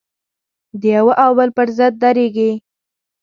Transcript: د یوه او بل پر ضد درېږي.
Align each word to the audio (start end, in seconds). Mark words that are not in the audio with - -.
د 0.79 0.81
یوه 0.95 1.13
او 1.23 1.31
بل 1.37 1.49
پر 1.57 1.67
ضد 1.77 1.93
درېږي. 2.03 2.51